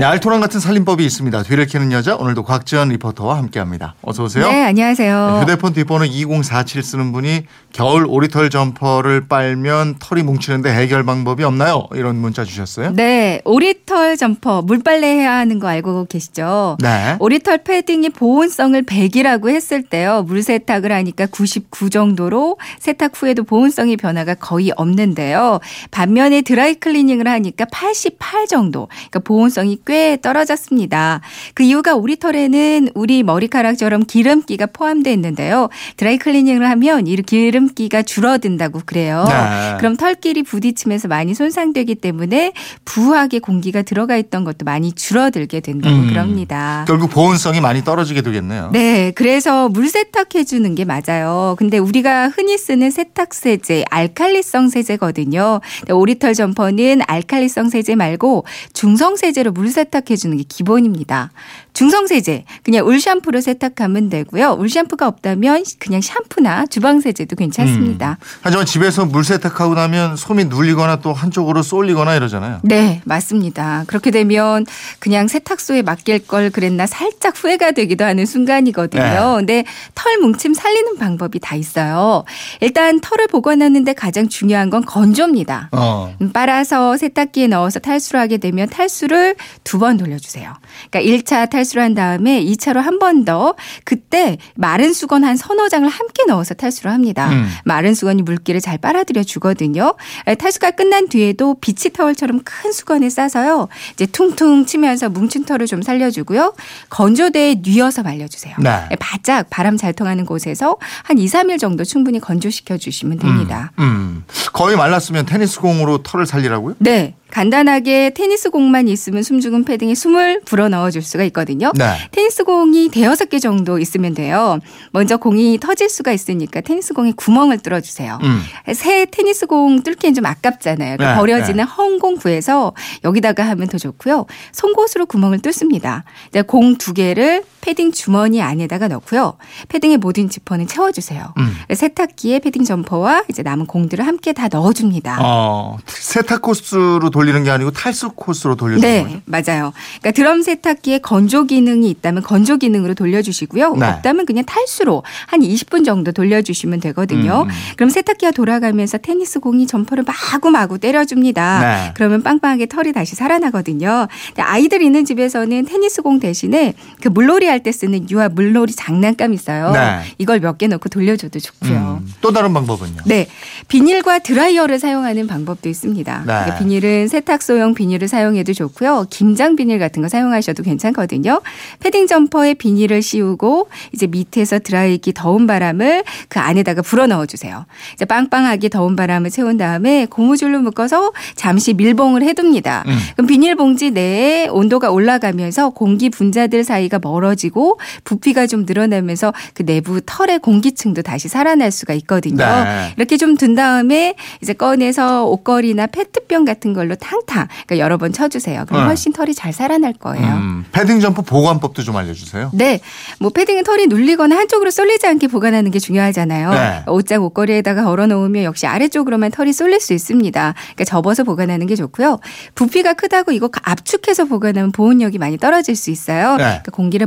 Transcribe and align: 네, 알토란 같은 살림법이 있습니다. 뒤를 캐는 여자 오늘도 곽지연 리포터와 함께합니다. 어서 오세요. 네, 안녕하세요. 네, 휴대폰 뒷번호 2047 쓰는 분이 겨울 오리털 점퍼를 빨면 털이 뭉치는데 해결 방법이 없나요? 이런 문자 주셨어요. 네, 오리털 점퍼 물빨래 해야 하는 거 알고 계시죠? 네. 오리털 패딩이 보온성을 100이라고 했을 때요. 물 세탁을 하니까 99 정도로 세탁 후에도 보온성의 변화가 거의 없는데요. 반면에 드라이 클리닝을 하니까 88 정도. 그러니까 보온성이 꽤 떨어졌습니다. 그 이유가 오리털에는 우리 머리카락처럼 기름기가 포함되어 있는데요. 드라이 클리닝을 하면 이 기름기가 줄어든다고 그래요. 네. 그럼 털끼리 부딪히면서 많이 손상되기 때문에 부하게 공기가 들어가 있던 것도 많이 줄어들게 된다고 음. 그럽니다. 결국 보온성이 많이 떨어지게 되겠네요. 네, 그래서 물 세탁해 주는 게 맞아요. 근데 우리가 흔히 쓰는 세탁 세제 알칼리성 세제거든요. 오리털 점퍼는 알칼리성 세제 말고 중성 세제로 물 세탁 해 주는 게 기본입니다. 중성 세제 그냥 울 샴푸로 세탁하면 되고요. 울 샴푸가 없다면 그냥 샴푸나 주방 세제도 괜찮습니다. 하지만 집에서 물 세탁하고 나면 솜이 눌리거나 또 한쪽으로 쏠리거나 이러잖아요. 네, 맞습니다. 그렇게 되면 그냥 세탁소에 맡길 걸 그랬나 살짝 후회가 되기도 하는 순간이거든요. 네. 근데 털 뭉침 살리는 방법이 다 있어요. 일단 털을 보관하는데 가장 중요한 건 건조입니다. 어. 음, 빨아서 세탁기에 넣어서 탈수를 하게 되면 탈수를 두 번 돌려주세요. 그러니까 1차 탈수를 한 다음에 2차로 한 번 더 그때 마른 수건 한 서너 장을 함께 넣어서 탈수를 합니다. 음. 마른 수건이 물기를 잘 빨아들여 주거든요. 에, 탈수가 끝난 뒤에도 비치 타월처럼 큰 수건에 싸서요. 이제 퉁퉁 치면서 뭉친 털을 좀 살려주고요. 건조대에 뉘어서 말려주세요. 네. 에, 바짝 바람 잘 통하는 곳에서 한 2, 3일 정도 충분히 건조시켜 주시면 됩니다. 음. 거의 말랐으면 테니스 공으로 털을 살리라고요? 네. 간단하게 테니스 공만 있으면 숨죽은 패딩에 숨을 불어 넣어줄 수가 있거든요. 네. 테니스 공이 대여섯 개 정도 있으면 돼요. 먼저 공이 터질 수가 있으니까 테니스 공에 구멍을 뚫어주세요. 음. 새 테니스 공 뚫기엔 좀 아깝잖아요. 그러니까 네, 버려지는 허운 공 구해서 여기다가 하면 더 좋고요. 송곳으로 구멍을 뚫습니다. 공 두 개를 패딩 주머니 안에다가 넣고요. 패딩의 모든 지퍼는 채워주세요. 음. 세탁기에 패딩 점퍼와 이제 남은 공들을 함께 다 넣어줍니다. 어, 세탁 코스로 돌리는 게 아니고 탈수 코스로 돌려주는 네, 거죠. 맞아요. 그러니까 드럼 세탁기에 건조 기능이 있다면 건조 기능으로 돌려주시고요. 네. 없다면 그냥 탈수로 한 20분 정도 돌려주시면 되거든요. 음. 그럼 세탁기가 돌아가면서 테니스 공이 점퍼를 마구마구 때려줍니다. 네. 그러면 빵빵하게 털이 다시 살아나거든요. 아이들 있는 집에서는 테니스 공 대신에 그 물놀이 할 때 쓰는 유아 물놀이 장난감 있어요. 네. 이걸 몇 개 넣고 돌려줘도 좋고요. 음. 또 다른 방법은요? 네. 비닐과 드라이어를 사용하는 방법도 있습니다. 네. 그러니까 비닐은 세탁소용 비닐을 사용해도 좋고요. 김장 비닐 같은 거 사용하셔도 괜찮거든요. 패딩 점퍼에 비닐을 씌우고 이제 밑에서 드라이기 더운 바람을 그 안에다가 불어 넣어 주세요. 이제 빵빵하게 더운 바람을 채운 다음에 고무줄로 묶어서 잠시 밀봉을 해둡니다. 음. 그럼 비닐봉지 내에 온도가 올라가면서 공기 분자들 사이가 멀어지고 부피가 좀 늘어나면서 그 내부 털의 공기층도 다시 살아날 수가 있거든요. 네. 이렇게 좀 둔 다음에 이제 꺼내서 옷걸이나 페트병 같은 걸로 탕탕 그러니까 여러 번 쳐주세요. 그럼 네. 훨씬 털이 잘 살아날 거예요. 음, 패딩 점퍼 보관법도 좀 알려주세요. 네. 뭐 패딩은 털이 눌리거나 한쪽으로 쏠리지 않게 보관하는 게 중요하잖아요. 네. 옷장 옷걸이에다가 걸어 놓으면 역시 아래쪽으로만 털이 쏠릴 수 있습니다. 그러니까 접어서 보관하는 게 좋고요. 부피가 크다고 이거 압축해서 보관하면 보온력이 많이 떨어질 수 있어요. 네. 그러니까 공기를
네, 0.00 0.06
알토란 0.06 0.40
같은 0.40 0.60
살림법이 0.60 1.04
있습니다. 1.04 1.42
뒤를 1.42 1.66
캐는 1.66 1.92
여자 1.92 2.16
오늘도 2.16 2.44
곽지연 2.44 2.88
리포터와 2.88 3.36
함께합니다. 3.36 3.96
어서 4.00 4.24
오세요. 4.24 4.50
네, 4.50 4.64
안녕하세요. 4.64 5.30
네, 5.30 5.40
휴대폰 5.42 5.74
뒷번호 5.74 6.06
2047 6.06 6.82
쓰는 6.82 7.12
분이 7.12 7.44
겨울 7.74 8.06
오리털 8.08 8.48
점퍼를 8.48 9.28
빨면 9.28 9.96
털이 9.98 10.22
뭉치는데 10.22 10.72
해결 10.72 11.04
방법이 11.04 11.44
없나요? 11.44 11.86
이런 11.92 12.16
문자 12.16 12.46
주셨어요. 12.46 12.92
네, 12.92 13.42
오리털 13.44 14.16
점퍼 14.16 14.62
물빨래 14.62 15.06
해야 15.06 15.34
하는 15.34 15.58
거 15.58 15.68
알고 15.68 16.06
계시죠? 16.06 16.78
네. 16.80 17.16
오리털 17.18 17.58
패딩이 17.58 18.08
보온성을 18.08 18.82
100이라고 18.82 19.50
했을 19.50 19.82
때요. 19.82 20.22
물 20.22 20.42
세탁을 20.42 20.92
하니까 20.92 21.26
99 21.26 21.90
정도로 21.90 22.56
세탁 22.78 23.12
후에도 23.20 23.44
보온성의 23.44 23.98
변화가 23.98 24.36
거의 24.36 24.72
없는데요. 24.74 25.60
반면에 25.90 26.40
드라이 26.40 26.76
클리닝을 26.76 27.28
하니까 27.28 27.66
88 27.70 28.46
정도. 28.46 28.88
그러니까 29.10 29.18
보온성이 29.18 29.76
꽤 29.90 30.16
떨어졌습니다. 30.22 31.20
그 31.52 31.64
이유가 31.64 31.96
오리털에는 31.96 32.90
우리 32.94 33.24
머리카락처럼 33.24 34.04
기름기가 34.04 34.66
포함되어 34.66 35.12
있는데요. 35.14 35.68
드라이 35.96 36.16
클리닝을 36.16 36.70
하면 36.70 37.08
이 37.08 37.16
기름기가 37.16 38.02
줄어든다고 38.02 38.82
그래요. 38.86 39.24
네. 39.28 39.76
그럼 39.78 39.96
털끼리 39.96 40.44
부딪히면서 40.44 41.08
많이 41.08 41.34
손상되기 41.34 41.96
때문에 41.96 42.52
부하게 42.84 43.40
공기가 43.40 43.82
들어가 43.82 44.16
있던 44.16 44.44
것도 44.44 44.64
많이 44.64 44.92
줄어들게 44.92 45.58
된다고 45.58 45.96
음. 45.96 46.06
그럽니다. 46.06 46.84
결국 46.86 47.10
보온성이 47.10 47.60
많이 47.60 47.82
떨어지게 47.82 48.22
되겠네요. 48.22 48.70
네, 48.72 49.10
그래서 49.16 49.68
물 49.68 49.88
세탁해 49.88 50.44
주는 50.44 50.72
게 50.76 50.84
맞아요. 50.84 51.56
근데 51.58 51.78
우리가 51.78 52.28
흔히 52.28 52.56
쓰는 52.56 52.92
세탁 52.92 53.34
세제 53.34 53.84
알칼리성 53.90 54.68
세제거든요. 54.68 55.60
오리털 55.90 56.34
점퍼는 56.34 57.00
알칼리성 57.08 57.70
세제 57.70 57.96
말고 57.96 58.44
중성 58.72 59.16
세제로 59.16 59.50
물 59.50 59.68
세탁 59.68 59.79
해 60.10 60.16
주는 60.16 60.36
게 60.36 60.44
기본입니다. 60.48 61.30
중성 61.72 62.06
세제 62.06 62.44
그냥 62.62 62.86
울 62.86 63.00
샴푸로 63.00 63.40
세탁하면 63.40 64.10
되고요. 64.10 64.56
울 64.58 64.68
샴푸가 64.68 65.06
없다면 65.06 65.64
그냥 65.78 66.00
샴푸나 66.00 66.66
주방 66.66 67.00
세제도 67.00 67.36
괜찮습니다. 67.36 68.18
하지만 68.42 68.66
집에서 68.66 69.06
물 69.06 69.24
세탁하고 69.24 69.74
나면 69.74 70.16
솜이 70.16 70.46
눌리거나 70.46 70.96
또 70.96 71.12
한쪽으로 71.12 71.62
쏠리거나 71.62 72.16
이러잖아요. 72.16 72.60
네, 72.64 73.00
맞습니다. 73.04 73.84
그렇게 73.86 74.10
되면 74.10 74.66
그냥 74.98 75.28
세탁소에 75.28 75.82
맡길 75.82 76.26
걸 76.26 76.50
그랬나 76.50 76.86
살짝 76.86 77.34
후회가 77.36 77.72
되기도 77.72 78.04
하는 78.04 78.26
순간이거든요. 78.26 79.02
네. 79.02 79.36
근데 79.36 79.64
털 79.94 80.18
뭉침 80.18 80.54
살리는 80.54 80.98
방법이 80.98 81.38
다 81.38 81.56
있어요. 81.56 82.24
일단 82.60 83.00
털을 83.00 83.28
보관하는데 83.28 83.92
가장 83.94 84.28
중요한 84.28 84.70
건 84.70 84.84
건조입니다. 84.84 85.68
어. 85.72 86.14
음, 86.20 86.32
빨아서 86.32 86.96
세탁기에 86.96 87.46
넣어서 87.48 87.78
탈수를 87.78 88.20
하게 88.20 88.36
되면 88.36 88.68
탈수를 88.68 89.36
두 89.70 89.78
번 89.78 89.96
돌려주세요. 89.96 90.52
그러니까 90.90 91.00
1차 91.22 91.48
탈수를 91.48 91.82
한 91.82 91.94
다음에 91.94 92.42
2차로 92.44 92.80
한 92.80 92.98
번 92.98 93.24
더 93.24 93.54
그때 93.84 94.36
마른 94.56 94.92
수건 94.92 95.24
한 95.24 95.36
서너 95.36 95.68
장을 95.68 95.88
함께 95.88 96.24
넣어서 96.26 96.54
탈수를 96.54 96.90
합니다. 96.90 97.30
음. 97.30 97.48
마른 97.64 97.94
수건이 97.94 98.22
물기를 98.22 98.60
잘 98.60 98.78
빨아들여 98.78 99.22
주거든요. 99.22 99.94
에, 100.26 100.34
탈수가 100.34 100.72
끝난 100.72 101.08
뒤에도 101.08 101.54
비치 101.60 101.90
타월처럼 101.90 102.40
큰 102.44 102.72
수건에 102.72 103.08
싸서요. 103.10 103.68
이제 103.92 104.06
퉁퉁 104.06 104.66
치면서 104.66 105.08
뭉친 105.10 105.44
털을 105.44 105.66
좀 105.66 105.82
살려주고요. 105.82 106.54
건조대에 106.88 107.56
뉘어서 107.62 108.02
말려주세요. 108.02 108.56
네. 108.58 108.86
에, 108.90 108.96
바짝 108.96 109.48
바람 109.50 109.76
잘 109.76 109.92
통하는 109.92 110.24
곳에서 110.26 110.78
한 111.04 111.18
2, 111.18 111.26
3일 111.26 111.58
정도 111.58 111.84
충분히 111.84 112.18
건조시켜 112.20 112.76
주시면 112.78 113.18
됩니다. 113.18 113.70
음. 113.78 114.24
거의 114.52 114.76
말랐으면 114.76 115.26
테니스 115.26 115.60
공으로 115.60 115.98
털을 116.02 116.26
살리라고요? 116.26 116.74
네. 116.78 117.14
간단하게 117.30 118.10
테니스 118.10 118.50
공만 118.50 118.88
있으면 118.88 119.22
숨죽은 119.22 119.64
패딩에 119.64 119.94
숨을 119.94 120.40
불어 120.44 120.68
넣어줄 120.68 121.02
수가 121.02 121.24
있거든요. 121.24 121.72
네. 121.76 121.84
테니스 122.10 122.44
공이 122.44 122.88
대여섯 122.90 123.28
개 123.30 123.38
정도 123.38 123.78
있으면 123.78 124.14
돼요. 124.14 124.58
먼저 124.92 125.16
공이 125.16 125.58
터질 125.60 125.88
수가 125.88 126.12
있으니까 126.12 126.60
테니스 126.60 126.94
공에 126.94 127.12
구멍을 127.16 127.58
뚫어주세요. 127.58 128.18
음. 128.22 128.42
새 128.74 129.06
테니스 129.06 129.46
공 129.46 129.82
뚫기엔 129.82 130.14
좀 130.14 130.26
아깝잖아요. 130.26 130.96
그러니까 130.96 131.12
네, 131.14 131.18
버려지는 131.18 131.64
허운 131.64 131.98
공 131.98 132.16
구해서 132.16 132.72
여기다가 133.04 133.48
하면 133.50 133.68
더 133.68 133.78
좋고요. 133.78 134.26
송곳으로 134.52 135.06
구멍을 135.06 135.38
뚫습니다. 135.40 136.04
공 136.46 136.76
두 136.78 136.94
개를 136.94 137.42
패딩 137.60 137.92
주머니 137.92 138.42
안에다가 138.42 138.88
넣고요. 138.88 139.34
패딩의 139.68 139.98
모든 139.98 140.28
지퍼는 140.28 140.66
채워주세요. 140.66 141.34
음. 141.38 141.56
세탁기에 141.74 142.40
패딩 142.40 142.64
점퍼와 142.64 143.24
이제 143.28 143.42
남은 143.42 143.66
공들을 143.66 144.06
함께 144.06 144.32
다 144.32 144.48
넣어줍니다. 144.48 145.18
어, 145.20 145.78
세탁 145.86 146.42
코스로 146.42 147.10
돌리는 147.10 147.44
게 147.44 147.50
아니고 147.50 147.70
탈수 147.70 148.10
코스로 148.10 148.56
돌려주는 148.56 148.88
네, 148.88 149.02
거죠. 149.02 149.20
맞아요. 149.26 149.72
그러니까 150.00 150.10
드럼 150.12 150.42
세탁기에 150.42 150.98
건조 150.98 151.44
기능이 151.44 151.90
있다면 151.90 152.22
건조 152.22 152.56
기능으로 152.56 152.94
돌려주시고요. 152.94 153.74
네. 153.76 153.86
없다면 153.86 154.26
그냥 154.26 154.44
탈수로 154.44 155.02
한 155.26 155.40
20분 155.40 155.84
정도 155.84 156.12
돌려주시면 156.12 156.80
되거든요. 156.80 157.42
음. 157.42 157.48
그럼 157.76 157.90
세탁기가 157.90 158.32
돌아가면서 158.32 158.98
테니스 158.98 159.40
공이 159.40 159.66
점퍼를 159.66 160.04
마구마구 160.06 160.78
때려줍니다. 160.78 161.60
네. 161.60 161.92
그러면 161.94 162.22
빵빵하게 162.22 162.66
털이 162.66 162.92
다시 162.92 163.14
살아나거든요. 163.16 164.08
아이들 164.38 164.82
있는 164.82 165.04
집에서는 165.04 165.66
테니스 165.66 166.02
공 166.02 166.20
대신에 166.20 166.74
그 167.00 167.08
물놀이 167.08 167.49
할 167.50 167.60
때 167.60 167.72
쓰는 167.72 168.08
유아 168.10 168.30
물놀이 168.30 168.72
장난감 168.74 169.34
있어요. 169.34 169.72
네. 169.72 170.00
이걸 170.18 170.40
몇 170.40 170.56
개 170.58 170.66
넣고 170.66 170.88
돌려줘도 170.88 171.38
좋고요. 171.38 172.00
음. 172.02 172.12
또 172.20 172.32
다른 172.32 172.52
방법은요? 172.54 173.02
네. 173.06 173.26
비닐과 173.68 174.18
드라이어를 174.20 174.78
사용하는 174.78 175.26
방법도 175.26 175.68
있습니다. 175.68 176.18
네. 176.18 176.24
그러니까 176.24 176.58
비닐은 176.58 177.08
세탁소용 177.08 177.74
비닐을 177.74 178.08
사용해도 178.08 178.52
좋고요. 178.52 179.06
김장 179.10 179.56
비닐 179.56 179.78
같은 179.78 180.02
거 180.02 180.08
사용하셔도 180.08 180.62
괜찮거든요. 180.62 181.40
패딩 181.80 182.06
점퍼에 182.06 182.54
비닐을 182.54 183.00
씌우고 183.02 183.68
이제 183.92 184.06
밑에서 184.06 184.58
드라이기 184.58 185.12
더운 185.14 185.46
바람을 185.46 186.04
그 186.28 186.38
안에다가 186.38 186.82
불어 186.82 187.06
넣어 187.06 187.26
주세요. 187.26 187.64
이제 187.94 188.04
빵빵하게 188.04 188.68
더운 188.68 188.96
바람을 188.96 189.30
채운 189.30 189.56
다음에 189.56 190.06
고무줄로 190.06 190.60
묶어서 190.60 191.12
잠시 191.36 191.72
밀봉을 191.74 192.22
해둡니다. 192.22 192.84
음. 192.86 192.98
그럼 193.16 193.26
비닐봉지 193.26 193.92
내에 193.92 194.48
온도가 194.48 194.90
올라가면서 194.90 195.70
공기 195.70 196.10
분자들 196.10 196.64
사이가 196.64 196.98
멀어지고 197.02 197.80
부피가 198.04 198.46
좀 198.46 198.64
늘어나면서 198.66 199.32
그 199.54 199.64
내부 199.64 200.00
털의 200.04 200.38
공기층도 200.40 201.02
다시 201.02 201.28
살아날 201.28 201.70
수가 201.70 201.94
있거든요. 201.94 202.44
네. 202.44 202.92
이렇게 202.96 203.16
좀 203.16 203.30
둔 203.40 203.54
다음에 203.54 204.14
이제 204.42 204.52
꺼내서 204.52 205.24
옷걸이나 205.24 205.86
페트병 205.86 206.44
같은 206.44 206.74
걸로 206.74 206.94
탕탕 206.94 207.48
그러니까 207.66 207.78
여러 207.78 207.96
번 207.96 208.12
쳐주세요. 208.12 208.64
그럼 208.66 208.82
네. 208.82 208.86
훨씬 208.88 209.12
털이 209.12 209.34
잘 209.34 209.52
살아날 209.52 209.94
거예요. 209.94 210.26
음, 210.26 210.64
패딩 210.72 211.00
점퍼 211.00 211.22
보관법도 211.22 211.82
좀 211.82 211.96
알려주세요. 211.96 212.50
네. 212.52 212.80
뭐 213.18 213.30
패딩은 213.30 213.64
털이 213.64 213.86
눌리거나 213.86 214.36
한쪽으로 214.36 214.70
쏠리지 214.70 215.06
않게 215.06 215.28
보관하는 215.28 215.70
게 215.70 215.78
중요하잖아요. 215.78 216.50
네. 216.50 216.82
옷장 216.88 217.22
옷걸이에다가 217.24 217.84
걸어 217.84 218.06
놓으면 218.06 218.44
역시 218.44 218.66
아래쪽으로만 218.66 219.30
털이 219.30 219.52
쏠릴 219.54 219.80
수 219.80 219.94
있습니다. 219.94 220.54
그러니까 220.54 220.84
접어서 220.84 221.24
보관하는 221.24 221.66
게 221.66 221.76
좋고요. 221.76 222.18
부피가 222.54 222.94
크다고 222.94 223.32
이거 223.32 223.48
압축해서 223.62 224.26
보관하면 224.26 224.72
보온력이 224.72 225.18
많이 225.18 225.38
떨어질 225.38 225.76
수 225.76 225.90
있어요. 225.90 226.32
네. 226.32 226.44
그러니까 226.44 226.70
공기를 226.72 227.06